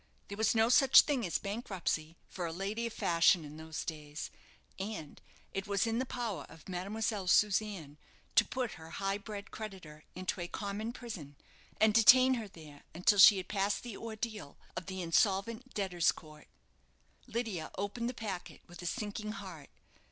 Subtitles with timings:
[0.29, 4.31] There was no such thing as bankruptcy for a lady of fashion in those days;
[4.79, 5.21] and
[5.53, 7.97] it was in the power of Mademoiselle Susanna
[8.33, 11.35] to put her high bred creditor into a common prison,
[11.79, 16.47] and detain her there until she had passed the ordeal of the Insolvent Debtors' Court.
[17.27, 19.69] Lydia opened the packet with a sinking heart.